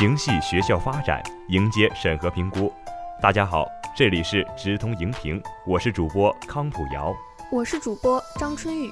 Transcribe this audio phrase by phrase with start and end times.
[0.00, 2.72] 形系学校发展，迎接审核评估。
[3.20, 7.14] 大家好，这里是直通荧屏，我是主播康普瑶，
[7.52, 8.90] 我是主播张春雨。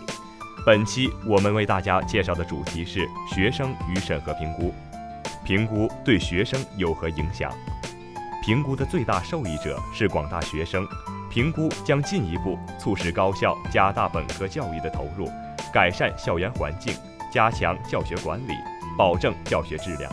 [0.67, 4.71] 本期我们为大家介绍的主题是学生与审核评估。
[5.46, 7.50] 评估对学生有何影响？
[8.43, 10.86] 评估的最大受益者是广大学生。
[11.31, 15.27] 评估将进一步促使高校加大本科教育的投入，
[15.72, 16.95] 改善校园环境，
[17.32, 18.53] 加强教学管理，
[18.99, 20.13] 保证教学质量。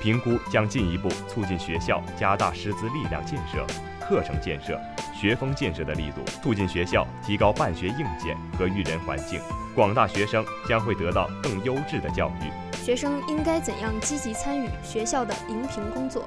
[0.00, 3.66] 评估将进一步促进学校加大师资力量建设、
[4.00, 4.78] 课程建设、
[5.14, 9.40] 学风建设的力度，促进学校提高办学硬件和育人环境。
[9.74, 12.76] 广大学生将会得到更优质的教育。
[12.84, 16.24] 学生应该怎样积极参与学校的荧评工作？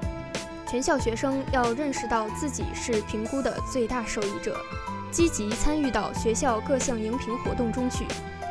[0.68, 4.54] 全校学生要认识到自己是评估的最大受益者，
[5.10, 8.04] 积极参与到学校各项荧评活动中去。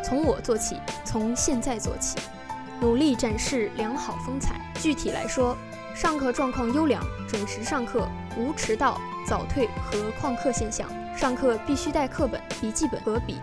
[0.03, 2.17] 从我做起，从现在做起，
[2.79, 4.59] 努力展示良好风采。
[4.75, 5.57] 具体来说，
[5.95, 10.87] 上课状况优良，准时上课，无迟到、早退和旷课现象。
[11.15, 13.41] 上课必须带课本、笔记本和笔，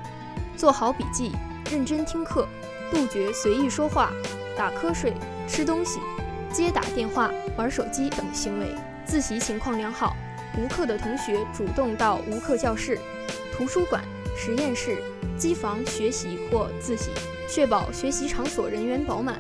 [0.57, 1.33] 做好笔记，
[1.71, 2.47] 认真听课，
[2.93, 4.13] 杜绝随意说话、
[4.57, 5.13] 打瞌睡、
[5.49, 5.99] 吃东西。
[6.53, 10.15] 接打电话、玩手机等行为，自习情况良好，
[10.57, 12.97] 无课的同学主动到无课教室、
[13.53, 14.05] 图书馆、
[14.37, 14.99] 实验室、
[15.37, 17.11] 机房学习或自习，
[17.49, 19.39] 确保学习场所人员饱满，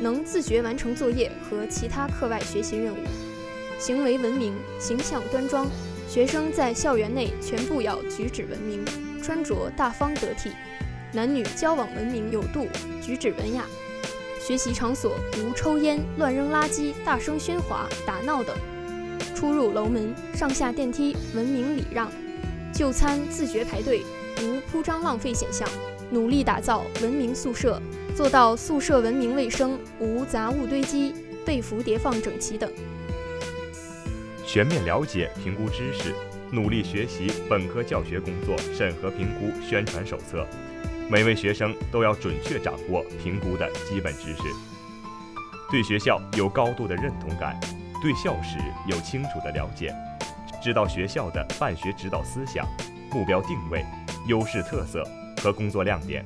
[0.00, 2.98] 能自觉完成作业和其他课外学习任务。
[3.78, 5.66] 行为文明，形象端庄，
[6.08, 8.84] 学生在校园内全部要举止文明，
[9.22, 10.50] 穿着大方得体，
[11.12, 12.68] 男女交往文明有度，
[13.00, 13.64] 举止文雅。
[14.40, 18.54] 学习场所无抽烟、乱扔垃圾、大声喧哗、打闹等；
[19.36, 22.08] 出入楼门、上下电梯文明礼让；
[22.72, 24.02] 就餐自觉排队，
[24.42, 25.68] 无铺张浪费现象。
[26.10, 27.80] 努力打造文明宿舍，
[28.14, 32.70] 做到宿舍文明卫生，无杂物堆积、被服叠放整齐等。
[34.46, 36.14] 全面了解评估知识，
[36.50, 40.46] 努力学习本科教学工作审核评估宣传手册。
[41.08, 44.42] 每位学生都要准确掌握评估的基本知识，
[45.70, 47.58] 对学校有高度的认同感，
[48.02, 49.94] 对校史有清楚的了解，
[50.62, 52.64] 知道学校的办学指导思想、
[53.10, 53.84] 目标定位、
[54.28, 55.02] 优势特色
[55.42, 56.24] 和工作亮点，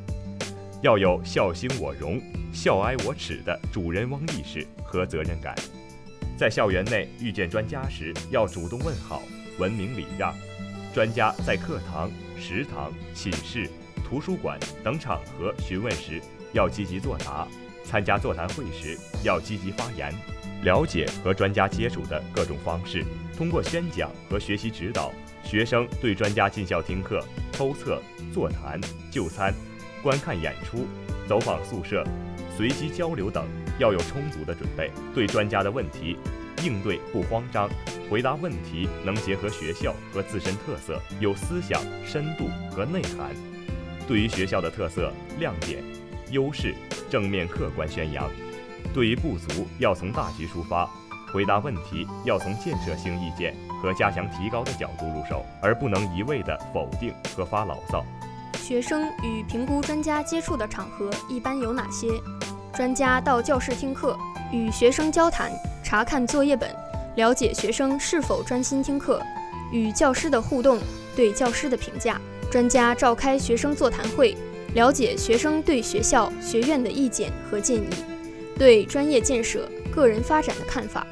[0.82, 2.20] 要有校兴我荣、
[2.52, 5.54] 校哀我耻的主人翁意识和责任感。
[6.36, 9.22] 在校园内遇见专家时，要主动问好，
[9.58, 10.34] 文明礼让。
[10.94, 13.70] 专家在课堂、食堂、寝室。
[14.06, 16.20] 图书馆等场合询问时，
[16.52, 17.48] 要积极作答；
[17.84, 20.14] 参加座谈会时，要积极发言，
[20.62, 23.04] 了解和专家接触的各种方式。
[23.36, 25.12] 通过宣讲和学习指导，
[25.44, 27.22] 学生对专家进校听课、
[27.52, 28.00] 抽测、
[28.32, 28.80] 座谈、
[29.10, 29.52] 就餐、
[30.02, 30.86] 观看演出、
[31.28, 32.02] 走访宿舍、
[32.56, 33.46] 随机交流等，
[33.78, 34.90] 要有充足的准备。
[35.14, 36.16] 对专家的问题，
[36.64, 37.68] 应对不慌张，
[38.10, 43.34] 回答问题能结合学校和自身特色，有思想深度和内涵。
[44.08, 45.84] 对于学校的特色、亮点、
[46.30, 46.74] 优势，
[47.10, 48.30] 正面客观宣扬；
[48.92, 50.88] 对于不足，要从大局出发；
[51.32, 58.04] 回答问题要从建设性意见和加强提高的角度入手，而不能一味的否定和发牢骚。
[58.58, 62.08] 学生与评估专家接触的场合一般有哪些？
[62.74, 64.18] 专家到教室听课，
[64.52, 65.50] 与学生交谈，
[65.82, 66.68] 查看作业本，
[67.14, 69.22] 了解学生是否专心听课，
[69.72, 70.78] 与教师的互动，
[71.14, 72.20] 对教师的评价。
[72.50, 74.36] 专家召开学生座谈会，
[74.74, 77.88] 了解学生对学校、学院的意见和建议，
[78.58, 81.06] 对专业建设、个人发展的看法，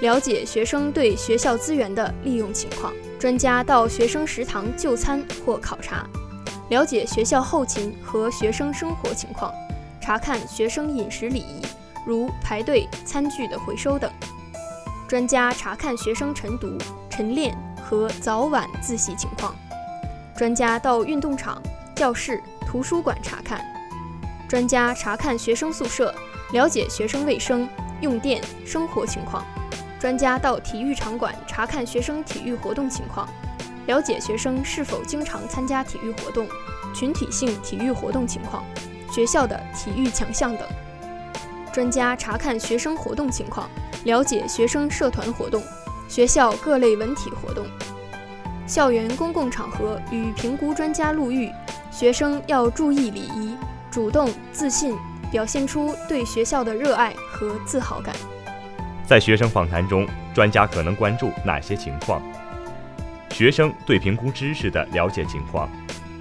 [0.00, 2.92] 了解学生对学校资源的利用情况。
[3.18, 6.06] 专家到学生食堂就餐或考察，
[6.70, 9.52] 了解学校后勤和学生生活情况，
[10.00, 11.60] 查看学生饮食礼仪，
[12.06, 14.10] 如排队、餐具的回收等。
[15.06, 16.78] 专家查看学生晨读、
[17.10, 19.54] 晨练和早晚自习情况。
[20.34, 21.62] 专家到运动场、
[21.94, 23.60] 教室、图书馆查看；
[24.48, 26.14] 专家查看学生宿舍，
[26.52, 27.68] 了解学生卫生、
[28.00, 29.42] 用电、生活情况；
[30.00, 33.28] 专家到体育场馆查看学生体育活动情况，
[33.86, 36.48] 了解学生是否经常参加体育活动、
[36.94, 38.64] 群体性体育活动情况、
[39.12, 40.66] 学校的体育强项等；
[41.72, 43.70] 专家查看学生活动情况，
[44.04, 45.62] 了解学生社团活动、
[46.08, 47.64] 学校各类文体活动。
[48.66, 51.50] 校园公共场合与评估专家路遇，
[51.90, 53.56] 学生要注意礼仪，
[53.90, 54.96] 主动自信，
[55.30, 58.14] 表现出对学校的热爱和自豪感。
[59.06, 62.22] 在学生访谈中，专家可能关注哪些情况？
[63.30, 65.68] 学生对评估知识的了解情况，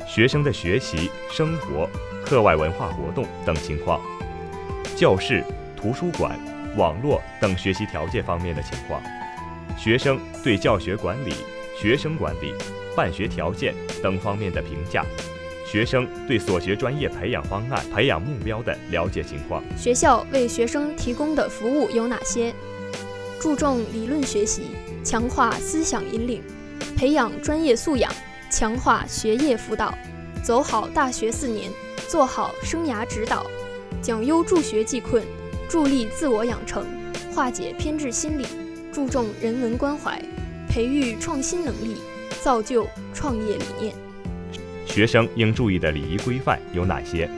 [0.08, 1.90] 学生的学习、生活、
[2.26, 4.00] 课外文化活动等情况，
[4.96, 5.44] 教室、
[5.76, 6.40] 图书馆、
[6.78, 9.02] 网络等学习条件方面的情况，
[9.78, 11.34] 学生对教学管理、
[11.80, 12.54] 学生管理、
[12.96, 15.04] 办学条件等方面的评价，
[15.71, 19.63] 学生对所学专业培养方案、培养目标的了解情况。
[19.77, 22.51] 学校为学生提供的服务有哪些？
[23.39, 24.63] 注重理论学习，
[25.04, 26.42] 强化思想引领，
[26.98, 28.12] 培养专业素养，
[28.50, 29.94] 强化学业辅导，
[30.44, 31.72] 走好大学四年，
[32.07, 33.45] 做好生涯指导，
[34.01, 35.24] 讲优助学济困，
[35.69, 36.83] 助力自我养成，
[37.31, 38.48] 化解偏执心理，
[38.92, 40.19] 注重人文关怀，
[40.68, 41.98] 培育创新能力，
[42.42, 44.09] 造就创业理念。
[44.89, 47.30] 学生应注意的礼仪规范有哪些？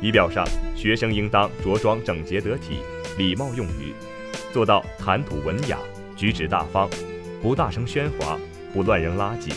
[0.00, 0.44] 仪表上，
[0.76, 2.80] 学生应当着装整洁得体，
[3.16, 3.94] 礼貌用语。
[4.52, 5.78] 做到谈吐文雅，
[6.16, 6.88] 举止大方，
[7.40, 8.38] 不大声喧哗，
[8.74, 9.52] 不乱扔垃圾。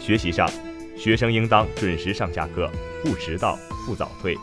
[0.00, 0.48] 学习上，
[0.96, 2.70] 学生应当准时上下课，
[3.02, 3.56] 不迟到，
[3.86, 4.36] 不早退。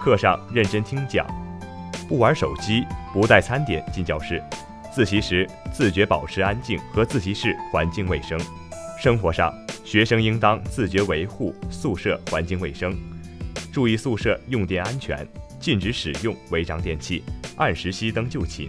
[0.00, 1.26] 课上认真听讲，
[2.08, 4.42] 不玩手机，不带餐点进教室。
[4.94, 8.40] 自习时自觉保持安静和自习室环境卫生。
[8.98, 9.52] 生活上，
[9.86, 12.92] 学生应当自觉维护宿舍环境卫生，
[13.72, 15.24] 注意宿舍用电安全，
[15.60, 17.22] 禁止使用违章电器，
[17.54, 18.68] 按时熄灯就寝。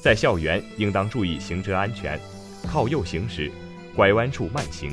[0.00, 2.20] 在校园应当注意行车安全，
[2.68, 3.50] 靠右行驶，
[3.96, 4.92] 拐弯处慢行。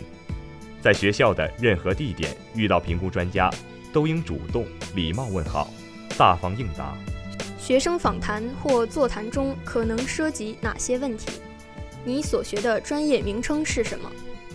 [0.81, 3.47] 在学校的任何地点遇到评估专家，
[3.93, 4.65] 都应主动
[4.95, 5.71] 礼貌问好，
[6.17, 6.97] 大方应答。
[7.59, 11.33] 学生访谈或座谈中可能涉及哪些问题？
[12.03, 14.11] 你所学的专业名称是什么？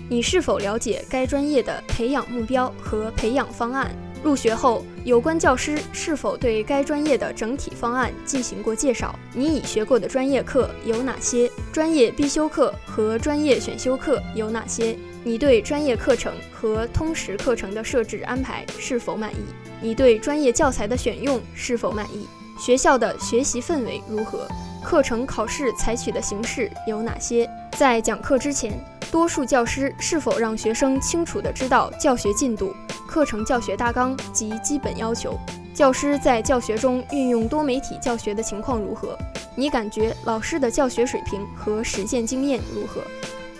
[0.09, 3.91] 你是否了解该专业的培养目标和培养方案？
[4.23, 9.13] 入学后，有关教师是否对该专业的整体方案进行过介绍？
[9.35, 11.51] 你已学过的专业课有哪些？
[11.73, 14.97] 专业必修课和专业选修课有哪些？
[15.25, 19.39] 你对专业课程和通识课程的设置安排是否满意？
[19.81, 22.29] 你对专业教材的选用是否满意？
[22.61, 24.47] 学校的学习氛围如何？
[24.85, 27.49] 课程考试采取的形式有哪些？
[27.77, 28.73] 在讲课之前，
[29.11, 32.75] 多数教师是否让学生清楚地知道教学进度？
[33.07, 35.39] 课程教学大纲及基本要求，
[35.73, 39.17] 教师在教学中运用多媒体教学的情况如何？
[39.55, 43.01] 你感觉老师的教学水平和实践经验如何？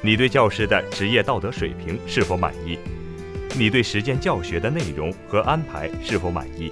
[0.03, 2.79] 你对教师的职业道德水平是否满意？
[3.55, 6.71] 你对实践教学的内容和安排是否满意？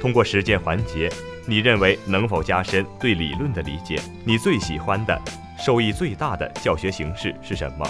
[0.00, 1.10] 通过实践环节，
[1.44, 4.00] 你认为能否加深对理论的理解？
[4.24, 5.20] 你最喜欢的、
[5.60, 7.86] 受益最大的教学形式是什么？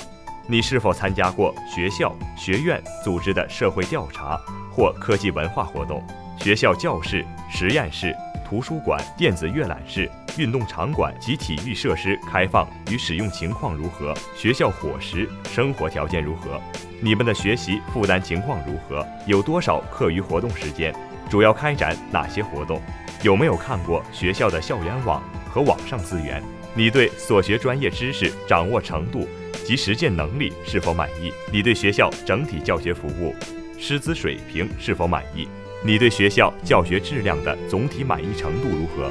[0.49, 4.37] 你是否参加过学校、学院组织的社会调查
[4.73, 6.03] 或科技文化活动？
[6.37, 8.13] 学校教室、实验室、
[8.45, 14.13] 图书馆、电子阅览室、运动场馆及体育设施开放与使用情况如何？
[14.37, 16.61] 学校伙食、生活条件如何？
[17.01, 19.07] 你们的学习负担情况如何？
[19.27, 20.93] 有多少课余活动时间？
[21.31, 22.83] 主要开展哪些活动？
[23.23, 26.43] 有没有看过学校的校园网和网上资源？
[26.75, 29.29] 你对所学专业知识掌握程度？
[29.65, 31.33] 及实践能力是否满意？
[31.53, 33.35] 你对学校整体教学服务、
[33.79, 35.47] 师资水平是否满意？
[35.85, 39.11] 你对学校教学质量的总体满意程度如何？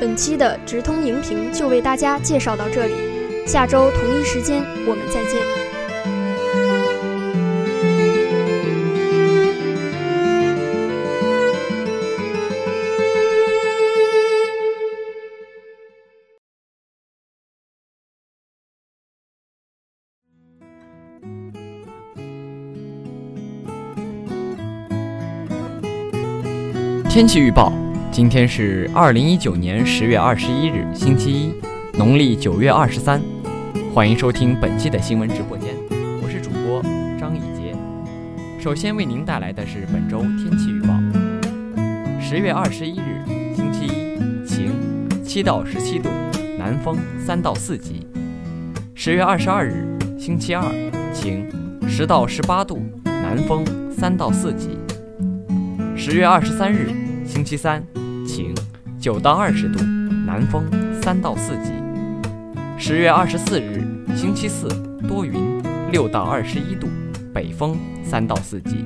[0.00, 2.94] 本期的直通荧屏就为大家介绍到这里，
[3.46, 5.67] 下周同一时间我们再见。
[27.18, 27.72] 天气预报：
[28.12, 31.52] 今天是二零一九年十月二十一日，星期一，
[31.98, 33.20] 农历九月二十三。
[33.92, 35.74] 欢迎收听本期的新闻直播间，
[36.22, 36.80] 我是主播
[37.18, 37.74] 张以杰。
[38.60, 40.94] 首先为您带来的是本周天气预报：
[42.20, 43.20] 十月二十一日，
[43.52, 44.70] 星期一，晴，
[45.24, 46.08] 七到十七度，
[46.56, 47.94] 南风三到四级；
[48.94, 49.84] 十月二十二日，
[50.16, 50.62] 星期二，
[51.12, 51.44] 晴，
[51.88, 54.68] 十到十八度，南风三到四级；
[55.96, 57.07] 十月二十三日。
[57.28, 57.84] 星期三，
[58.26, 58.54] 晴，
[58.98, 59.84] 九到二十度，
[60.26, 60.64] 南风
[61.02, 61.72] 三到四级。
[62.78, 63.84] 十月二十四日，
[64.16, 64.66] 星期四，
[65.06, 65.34] 多云，
[65.92, 66.88] 六到二十一度，
[67.32, 68.84] 北风三到四级。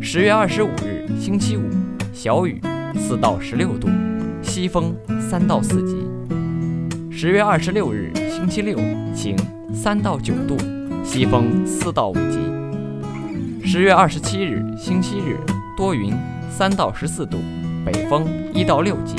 [0.00, 1.62] 十月二十五日，星期五，
[2.12, 2.60] 小雨，
[2.96, 3.88] 四到十六度，
[4.40, 5.96] 西风三到四级。
[7.10, 8.78] 十月二十六日，星期六，
[9.12, 9.36] 晴，
[9.74, 10.56] 三到九度，
[11.02, 12.38] 西风四到五级。
[13.64, 15.36] 十月二十七日，星期日，
[15.76, 16.14] 多云。
[16.50, 17.38] 三到十四度
[17.84, 19.16] 北风一到六级。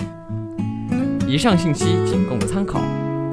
[1.28, 2.82] 以上信息仅供参考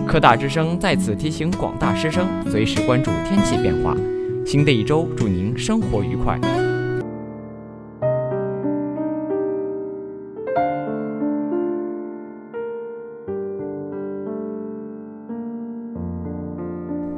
[0.06, 3.96] 科大之声在此提醒广大师生随时关注天气变化
[4.44, 6.38] 新的一周祝您生活愉快。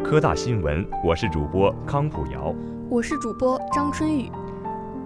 [0.05, 2.55] 科大新闻我是主播康普瑶。
[2.89, 4.31] 我是主播张春雨。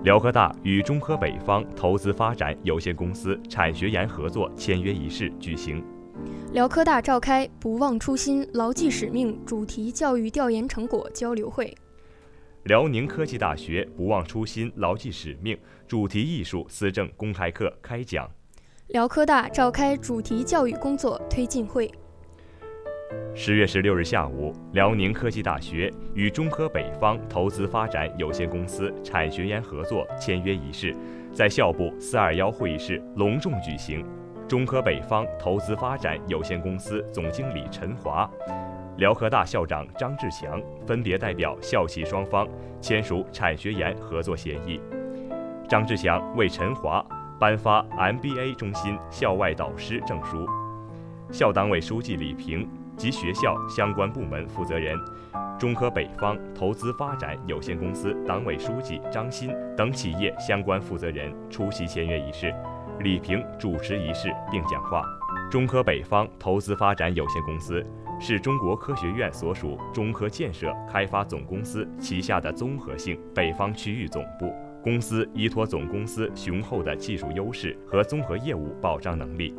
[0.02, 5.84] 辽科大与中科北方投资发展有限公司产学研合作签约仪式举行。
[6.54, 11.76] 辽科大召开“不忘初心，牢记使命”主题教育调研成果交流会。
[12.62, 18.26] 辽宁科技大学“不忘初心，牢记使命”主题艺术思政公开课开讲。
[18.88, 21.90] 辽科大召开主题教育工作推进会。
[23.34, 30.94] 十月十六日下午，辽宁科技大学与中科北方投资发展有限公司产学研合作签约仪式
[31.32, 34.04] 在校部四二幺会议室隆重举行。
[34.46, 38.28] 中科北方投资发展有限公司总经理陈华、
[38.98, 42.46] 辽科大校长张志强分别代表校企双方
[42.80, 44.80] 签署产学研合作协议。
[45.68, 47.04] 张志强为陈华
[47.40, 50.46] 颁发 MBA 中心校外导师证书。
[51.30, 52.68] 校党委书记李平
[53.00, 54.94] 及学校相关部门负责人、
[55.58, 62.54] 中科北方投资发展有限公司党委书记张鑫等企业相关负责人出席签约仪式。
[62.98, 65.02] 李平主持仪式并讲话。
[65.50, 67.82] 中科北方投资发展有限公司
[68.20, 74.52] 是中国科学院所属中科建设开发总公司旗下的综合性北方区域总部。
[74.82, 79.54] 公司依托总公司雄厚的技术优势和综合业务保障能力，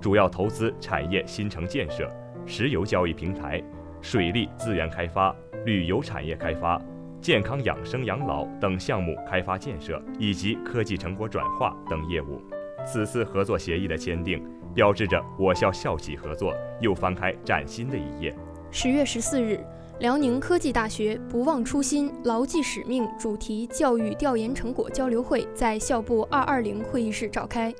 [0.00, 2.08] 主要投资产业新城建设、
[2.46, 3.62] 石油交易平台、
[4.00, 5.34] 水利资源开发、
[5.64, 6.80] 旅游产业开发、
[7.20, 12.40] 健康养生养老等项目开发建设以及科技成果转化等业务。
[12.86, 14.42] 此次合作协议的签订，
[14.74, 18.34] 标志着我校校企合作又翻开崭新的一页。
[18.70, 19.58] 十月十四日，
[20.00, 27.72] 辽宁科技大学“不忘初心，牢记使命”主题教育调研成果交流会在校部二二零会议室召开。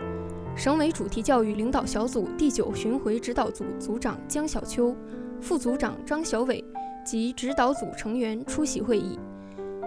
[0.56, 4.94] 省委主题教育领导小组第九巡回指导组组长姜小秋、
[5.40, 6.64] 副组长张小伟
[7.04, 9.18] 及指导组成员出席会议。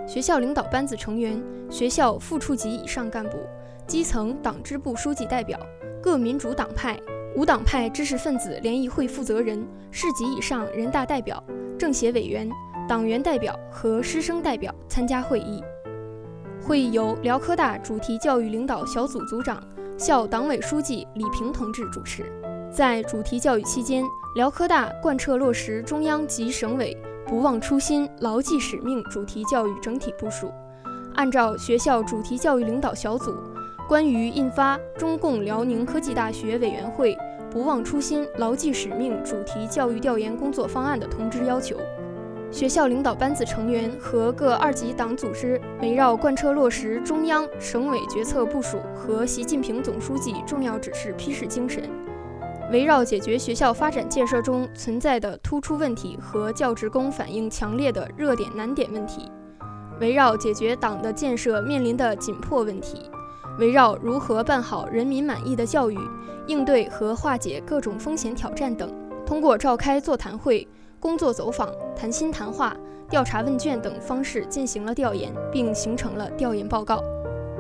[0.05, 3.38] 学校领导班子成员、学校副处级以上干部。
[3.88, 5.57] 基层党支部书记代表、
[6.03, 7.00] 各民主党派、
[7.38, 11.41] 无党派知识分子联谊会负责人、市级以上人大代表、
[11.79, 12.50] 政协委员、
[12.88, 15.63] 党员代表和师生代表参加会议。
[16.62, 19.63] 会议由辽科大主题教育领导小组组长、
[19.98, 22.24] 校党委书记李平同志主持。
[22.72, 24.04] 在主题教育期间，
[24.36, 30.51] 辽科大贯彻落实中央及省委“不忘初心，牢记使命”主题教育整体部署，
[31.16, 33.36] 按照学校主题教育领导小组。
[33.88, 37.18] 关于印发中共辽宁科技大学委员会
[37.50, 41.75] “不忘初心，牢记使命”主题教育调研工作方案的通知要求，
[42.50, 51.84] 学校领导班子成员和各二级党组织围绕贯彻落实中央、省委决策部署和习近平总书记重要指示批示精神，
[52.72, 59.30] 围绕解决学校发展建设中存在的突出问题和教职工反映强烈的热点难点问题，
[60.00, 63.12] 围绕解决党的建设面临的紧迫问题。
[63.60, 65.98] 围绕如何办好人民满意的教育，
[66.46, 68.89] 应对和化解各种风险挑战等，
[69.25, 70.68] 通过召开座谈会、
[71.08, 72.76] 工作走访、谈心谈话、
[73.10, 77.02] 调查问卷等方式进行了调研，并形成了调研报告。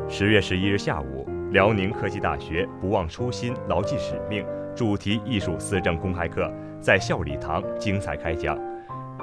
[0.09, 6.51] 十月十一日下午，辽宁科技大学“不忘初心，牢记使命”主题艺术思政公开课
[6.81, 8.59] 在校礼堂精彩开讲。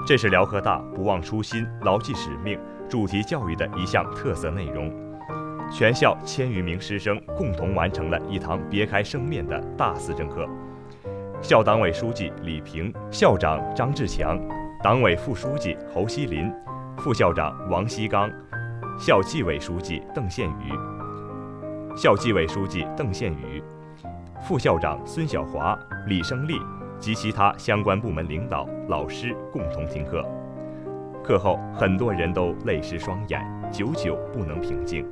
[0.06, 4.90] 这是辽科大“不忘初心，牢记使命”主题教育的一项特色内容。
[5.70, 10.48] 全校千余名师生共同完成了一堂别开生面的大思政课。
[11.44, 14.40] 校党委书记李平、校长张志强、
[14.82, 16.50] 党委副书记侯锡林、
[16.96, 18.30] 副校长王锡刚、
[18.98, 20.72] 校纪委书记邓宪宇、
[21.94, 23.62] 校纪委书记邓宪宇、
[24.40, 26.54] 副校长孙晓华、李胜利
[26.98, 30.24] 及其他相关部门领导、老师共同听课。
[31.22, 33.38] 课后，很多人都泪湿双眼，
[33.70, 35.06] 久久不能平静。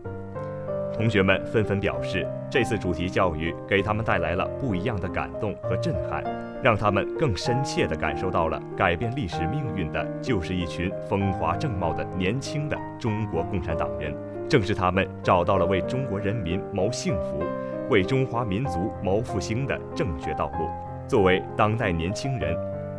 [0.94, 6.22] 同学们纷纷表示，这次主题教育给他们带来了不一样的感动和震撼，
[6.62, 14.14] 让他们更深切地感受到了改变历史命运的就是一群风华正茂的年轻的中国共产党人。
[14.48, 17.42] 正是他们找到了为中国人民谋幸福、
[17.88, 20.68] 为中华民族谋复兴的正确道路。
[21.08, 22.54] 作为当代年轻人，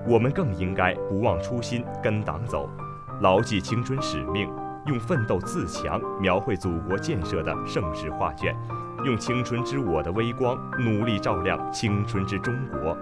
[0.08, 2.68] 我们更应该不忘初心，跟党走，
[3.22, 4.50] 牢记青春使命。
[4.86, 8.54] 用奋斗自强描绘祖国建设的盛世画卷，
[9.06, 12.98] 用青春之我的微光努力照亮青春之中国。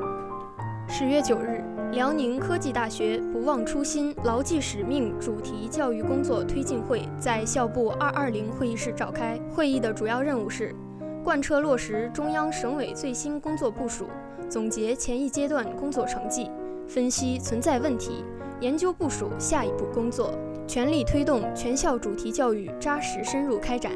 [0.88, 9.40] 十月九日，辽宁科技大学“不忘初心，牢记使命”主题教育工作推进会在校部二二零会议室召开。
[9.50, 10.76] 会议的主要任务是
[11.24, 14.08] 贯彻落实中央、省委最新工作部署，
[14.48, 16.52] 总结前一阶段工作成绩，
[16.88, 18.24] 分析存在问题。
[18.62, 20.38] 研究部署下一步工作，
[20.68, 23.92] 全力推动全校主题教育扎实深入开展。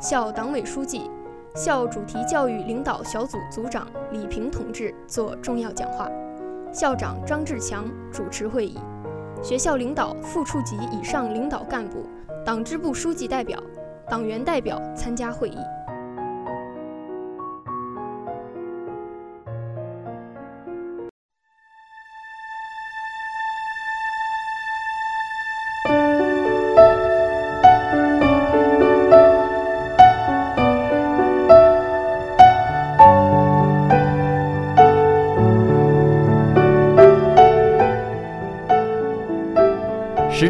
[0.00, 1.10] 校党委书记、
[1.56, 6.08] 校主题教育领导小组组长李平同志作重要讲话，
[6.72, 8.78] 校长张志强主持会议，
[9.42, 12.06] 学校领导、副处级以上领导干部、
[12.46, 13.60] 党支部书记代表、
[14.08, 15.58] 党员代表参加会议。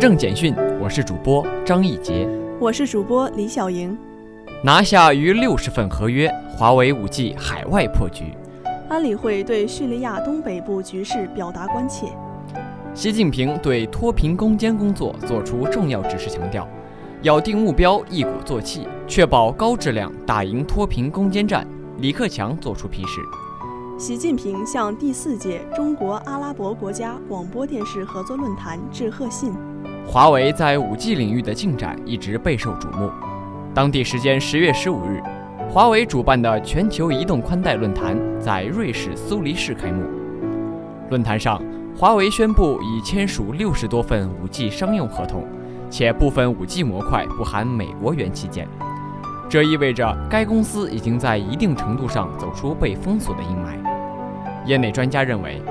[0.00, 2.26] 政简讯，我是主播张义杰，
[2.58, 3.94] 我是主播李小莹。
[4.64, 6.26] 拿下逾六十份合约，
[6.56, 8.32] 华为 5G 海外破局。
[8.88, 12.06] 安理会对叙利亚东北部局势表达关切。
[12.94, 16.66] 习近平对脱贫攻坚工作作出重要指示，强调
[17.24, 21.66] 咬定目标，一鼓作气，确保高质量打赢脱贫攻坚战。
[21.98, 23.20] 李克强作出批示。
[23.98, 29.52] 习近平向第四届中国阿拉伯国家广播电视合作论坛致贺信。
[30.12, 33.08] 华为在 5G 领域的进展一直备受瞩目。
[33.72, 35.22] 当地时间十月十五日，
[35.68, 40.02] 华为主办的全球移动宽带论坛在瑞士苏黎世开幕。
[41.10, 41.62] 论坛上，
[41.96, 45.46] 华为宣布已签署六十多份 5G 商用合同，
[45.88, 48.66] 且部分 5G 模块不含美国元器件。
[49.48, 54.66] 这意味着该公司已经在一定程度上走出被封锁的阴霾。
[54.66, 55.62] 业内专家认为，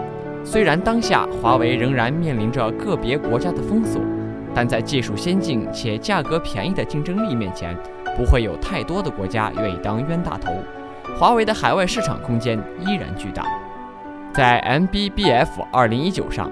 [0.46, 4.02] 虽然当下华为仍然面临着个别国家的封锁。
[4.54, 7.76] 但在技术先进且价格便宜的竞争力面前，
[8.18, 10.52] 不会有太多的国家愿意当冤大头。
[11.18, 13.44] 华为的海外市场空间依然巨大。
[14.34, 16.52] 在 MBBF 2019上，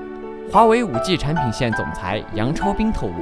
[0.51, 3.13] 华为 5G 产品线总裁杨超斌透露，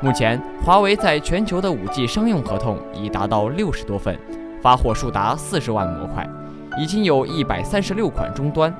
[0.00, 4.18] 目前华为在全球的 5G 商用合同已达到六十多份，
[4.62, 6.28] 发货数达四十万模块，
[6.78, 8.74] 已经有一百三十六款终端。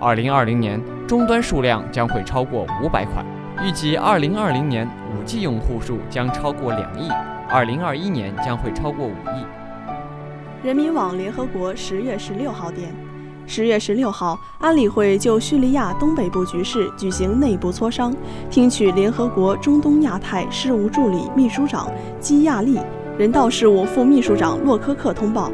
[0.00, 3.24] 2020年，终端数量将会超过五百款。
[3.64, 7.08] 预计二零二零年五 G 用户数将超过两亿，
[7.48, 9.46] 二零二一年将会超过五亿。
[10.62, 12.94] 人民网联合国十月十六号电，
[13.46, 18.14] 十月十六号，安理会就叙利亚东北部局势举行内部磋商，
[18.50, 21.90] 听取联合国中东亚太事务助理秘书长
[22.20, 22.78] 基亚利、
[23.18, 25.50] 人道事务副秘书长洛科克通报。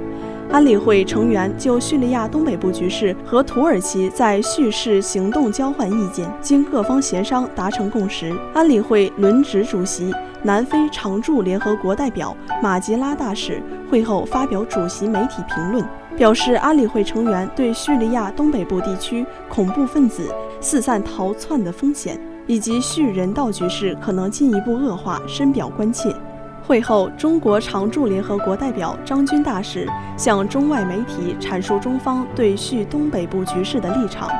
[0.53, 8.37] 安理会成员就叙利亚东北部局势和土耳其在叙事行动交换意见，经各方协商达成共识。
[8.53, 10.12] 安理会轮值主席、
[10.43, 15.83] 南非常驻联合国代表马吉拉大使会后发表主席媒体评论，
[16.19, 26.15] 表示安理会成员对叙利亚东北部地区恐怖分子四散逃窜的风险以及叙人道局势可能进一步恶化深表关切。
[26.64, 34.31] 会后，中国常驻联合国代表张军大使向中外媒体阐述中方对叙东北部局势的立场。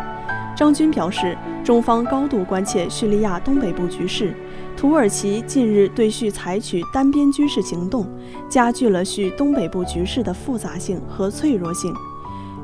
[0.57, 4.35] 张军表示，中方高度关切叙利亚东北部局势，
[4.77, 8.07] 土耳其近日对叙采取单边军事行动，
[8.49, 11.93] 加剧了叙东北部局势的复杂性和脆弱性。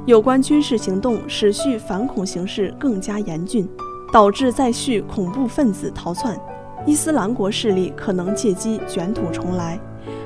[0.07, 3.69] 有关军事行动使叙反恐形势更加严峻，
[4.13, 6.39] 导致在叙恐怖分子逃窜。
[6.87, 9.79] 伊斯兰国势力可能借机卷土重来，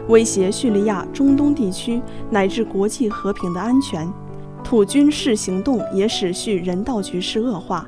[0.09, 4.09] 威胁叙利亚、中东地区乃至国际和平的安全。
[4.63, 7.85] 土军事行动也使叙人道局势恶化，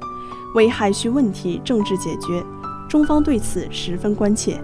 [0.54, 2.42] 危害叙问题政治解决。
[2.88, 4.60] 中方对此十分关切。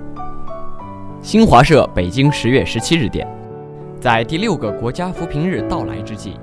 [1.22, 3.26] 新华社北京十月十七日电，
[4.00, 6.34] 在第六个国家扶贫日到来之际，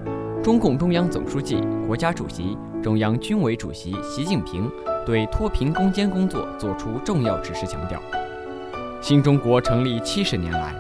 [0.48, 4.72] 中共中央总书记、国家主席、中央军委主席习近平。
[5.06, 8.00] 对脱贫攻坚工作作出重要指示，强调：
[9.02, 10.74] 新中国成立七十年来，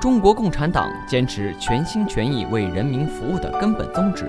[0.00, 4.26] 中国共产党坚持全心全意为人民服务的根本宗旨，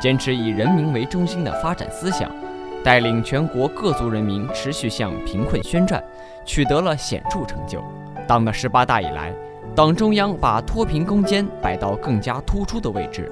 [0.00, 2.28] 坚持以人民为中心的发展思想，
[2.82, 6.02] 带领全国各族人民持续向贫困宣战，
[6.44, 7.80] 取得了显著成就。
[8.26, 9.32] 党的十八大以来，
[9.76, 13.30] 党中央把脱贫攻坚摆到更加突出的位置，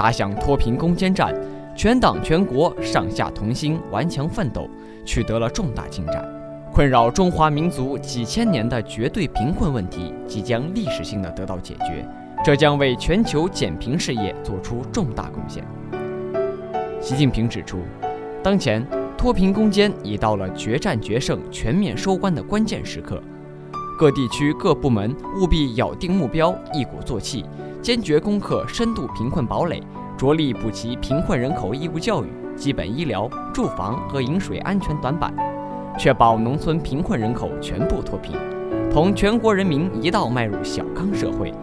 [0.00, 1.30] 打响脱贫攻坚战。
[1.76, 4.66] 全党全国上下同心，顽强奋斗，
[5.04, 6.26] 取得了重大进展。
[6.72, 12.02] 困扰中华民族几千年的绝对贫困问题即将历史性的得到解决，
[12.42, 15.62] 这将为全球减贫事业做出重大贡献。
[16.98, 17.80] 习近平指出，
[18.42, 18.82] 当前
[19.18, 23.22] 脱贫攻坚已到了决战决胜、全面收官的关键时刻，
[23.98, 27.44] 各地区各部门务必咬定目标，一鼓作气，
[27.82, 29.82] 坚决攻克深度贫困堡垒。
[30.18, 35.34] 着力补齐贫困人口义务教育、基本医疗、住房和饮水安全短板，
[35.98, 38.36] 确保农村贫困人口全部脱贫，
[38.92, 41.54] 同全国人民一道迈入小康社会。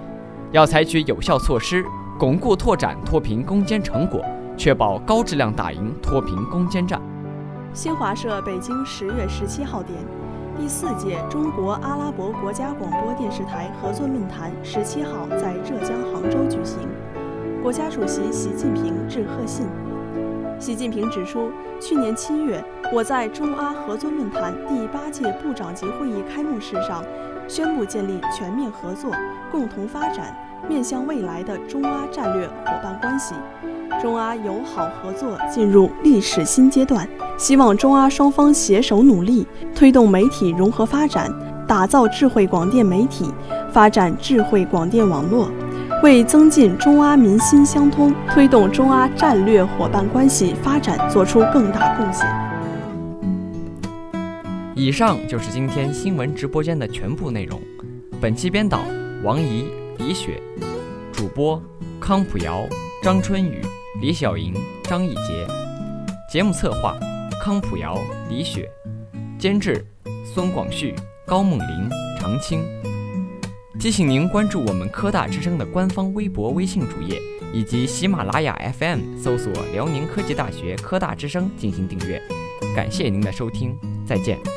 [0.51, 1.85] 要采取有效措施，
[2.17, 4.25] 巩固拓展脱贫攻坚成果，
[4.57, 6.99] 确保高质量打赢脱贫攻坚战。
[7.73, 9.95] 新华社北京十月十七号电，
[10.59, 16.79] 第四届中国阿拉伯国家广播电视台合作论坛十七号在浙江杭州举行。
[17.61, 19.67] 国家主席习近平致贺信。
[20.59, 27.03] 习近平指出，去年七月，我在中阿合作论坛第八届部长级会议开幕式上，
[27.47, 29.11] 宣布建立全面合作、
[29.51, 30.35] 共同发展、
[30.67, 33.35] 面向未来的中阿战略伙伴关系。
[34.01, 37.07] 中阿友好合作进入历史新阶段，
[37.37, 41.33] 希望中阿双方携手努力，推动媒体融合发展，
[41.67, 43.31] 打造智慧广电媒体，
[43.71, 45.49] 发展智慧广电网络，
[46.03, 52.27] 为增进中阿民心相通，推动中阿战略伙伴关系发展做出更大贡献。
[54.75, 57.59] 以上就是今天新闻直播间的全部内容。
[58.21, 58.81] 本期编导
[59.23, 59.65] 王怡、
[59.97, 60.39] 李雪，
[61.11, 61.59] 主播
[61.99, 62.63] 康普瑶、
[63.01, 63.59] 张春雨。
[63.99, 65.47] 李小莹、张艺杰，
[66.31, 66.95] 节目策划
[67.41, 67.97] 康普瑶、
[68.29, 68.69] 李雪，
[69.39, 69.83] 监制
[70.23, 70.93] 孙广旭、
[71.25, 72.63] 高梦玲、常青。
[73.79, 77.19] 提醒您关注我们科大之声的官方微博、微信主页，
[77.51, 82.21] 以及喜马拉雅 FM 搜索辽宁科技大学科大之声进行订阅。
[82.75, 84.56] 感谢您的收听，再见。